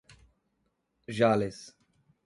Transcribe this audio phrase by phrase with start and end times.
[1.17, 1.75] Jales